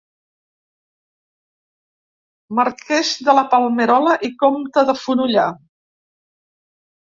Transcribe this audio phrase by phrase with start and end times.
[2.61, 5.49] Marquès de la Palmerola i comte de Fonollar.